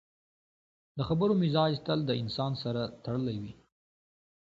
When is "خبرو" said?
1.07-1.33